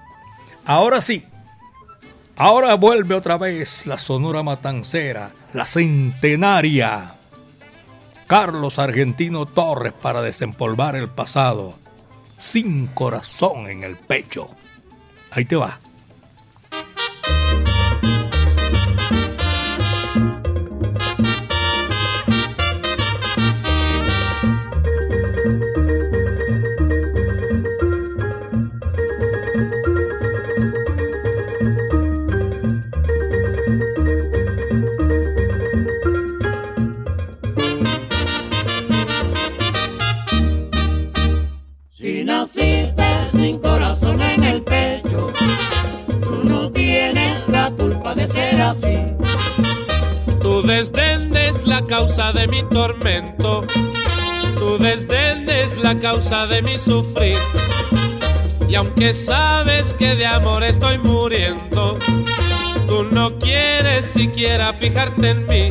[0.65, 1.25] Ahora sí,
[2.35, 7.15] ahora vuelve otra vez la Sonora Matancera, la centenaria.
[8.27, 11.75] Carlos Argentino Torres para desempolvar el pasado,
[12.43, 14.49] sin corazón en el pecho.
[15.31, 15.79] Ahí te va.
[52.53, 53.65] Mi tormento.
[54.59, 57.37] Tu desdén es la causa de mi sufrir.
[58.69, 61.97] Y aunque sabes que de amor estoy muriendo,
[62.87, 65.62] tú no quieres siquiera fijarte en mí.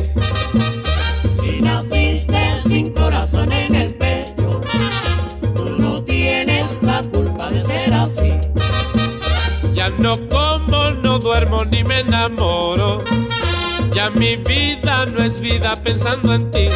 [14.15, 16.69] Mi vida no es vida pensando en ti.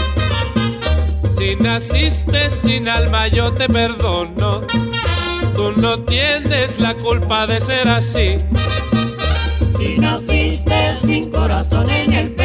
[1.30, 4.62] Si naciste sin alma yo te perdono.
[5.56, 8.38] Tú no tienes la culpa de ser así.
[9.78, 12.37] Si naciste sin corazón en el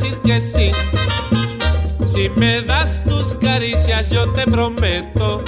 [0.00, 0.72] decir que sí?
[2.06, 5.44] Si me das tus caricias yo te prometo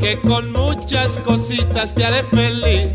[0.00, 2.92] que con muchas cositas te haré feliz.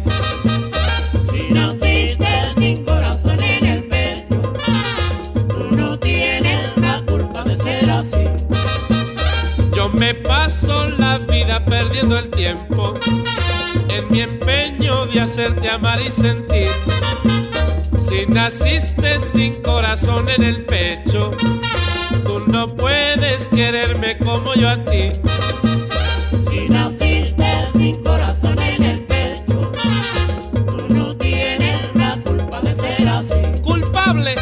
[1.31, 4.53] Si naciste sin corazón en el pecho,
[5.49, 8.25] tú no tienes la culpa de ser así.
[9.75, 12.93] Yo me paso la vida perdiendo el tiempo
[13.89, 16.69] en mi empeño de hacerte amar y sentir.
[18.13, 21.31] Si naciste sin corazón en el pecho,
[22.23, 25.13] tú no puedes quererme como yo a ti.
[26.47, 29.71] Si naciste sin corazón en el pecho,
[30.53, 33.61] tú no tienes la culpa de ser así.
[33.63, 34.35] ¡Culpable!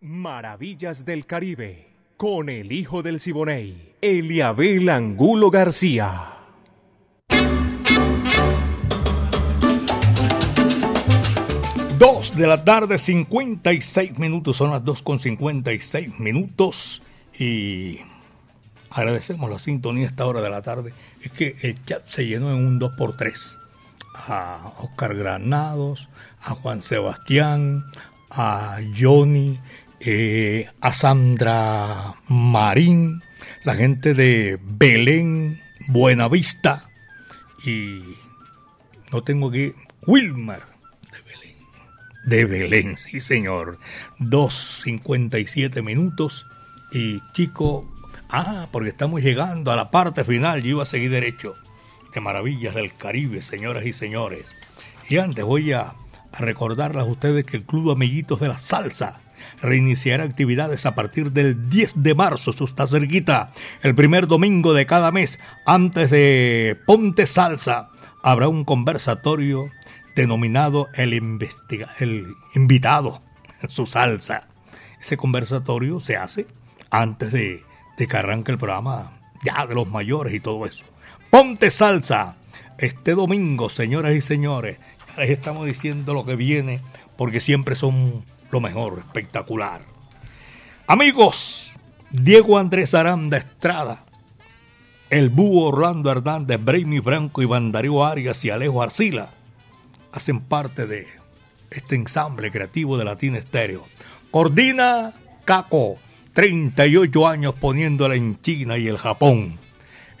[0.00, 1.86] Maravillas del Caribe,
[2.16, 6.32] con el hijo del Siboney, Eliabel Angulo García.
[11.98, 17.02] Dos de la tarde, 56 minutos, son las 2 con 56 minutos
[17.38, 17.98] y
[18.90, 20.94] agradecemos la sintonía a esta hora de la tarde.
[21.22, 23.56] Es que el chat se llenó en un 2x3.
[24.14, 26.08] A Oscar Granados,
[26.40, 27.84] a Juan Sebastián,
[28.30, 29.58] a Johnny,
[30.06, 33.22] eh, a Sandra Marín,
[33.64, 36.88] la gente de Belén, Buenavista
[37.64, 38.02] y
[39.12, 39.72] no tengo aquí
[40.06, 40.62] Wilmer
[42.26, 43.78] de Belén, sí señor.
[44.18, 46.46] 2.57 minutos
[46.92, 47.88] y Chico
[48.28, 50.62] Ah, porque estamos llegando a la parte final.
[50.62, 51.54] Yo iba a seguir derecho.
[52.12, 54.46] De Maravillas del Caribe, señoras y señores.
[55.08, 55.94] Y antes voy a,
[56.32, 59.20] a recordarles a ustedes que el Club Amiguitos de la Salsa
[59.66, 62.50] reiniciará actividades a partir del 10 de marzo.
[62.50, 63.52] Esto está cerquita.
[63.82, 67.90] El primer domingo de cada mes, antes de Ponte Salsa,
[68.22, 69.70] habrá un conversatorio
[70.14, 73.20] denominado el, investiga el invitado
[73.68, 74.48] su salsa.
[75.00, 76.46] Ese conversatorio se hace
[76.90, 77.62] antes de,
[77.98, 79.12] de que arranque el programa
[79.44, 80.84] ya de los mayores y todo eso.
[81.30, 82.36] Ponte salsa
[82.78, 84.78] este domingo, señoras y señores.
[85.08, 86.80] Ya les estamos diciendo lo que viene
[87.16, 89.82] porque siempre son lo mejor, espectacular.
[90.86, 91.74] Amigos,
[92.10, 94.04] Diego Andrés Aranda Estrada,
[95.10, 99.30] el Búho Orlando Hernández, Brainy Franco, Iván Darío Arias y Alejo Arcila
[100.12, 101.06] hacen parte de
[101.70, 103.84] este ensamble creativo de Latina Estéreo.
[104.30, 105.12] Coordina
[105.44, 105.96] Caco,
[106.32, 109.58] 38 años poniéndola en China y el Japón.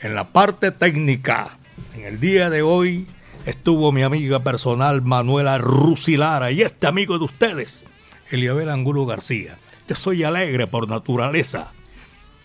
[0.00, 1.58] En la parte técnica,
[1.94, 3.06] en el día de hoy
[3.46, 7.84] estuvo mi amiga personal Manuela Rusilara y este amigo de ustedes,
[8.30, 9.58] Eliabel Angulo García.
[9.88, 11.72] Yo soy alegre por naturaleza.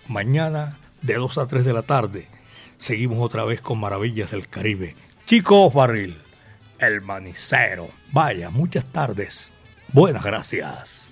[0.07, 2.27] Mañana, de 2 a 3 de la tarde,
[2.77, 4.95] seguimos otra vez con Maravillas del Caribe.
[5.25, 6.17] Chicos Barril,
[6.79, 7.89] el manicero.
[8.11, 9.51] Vaya, muchas tardes.
[9.93, 11.11] Buenas gracias.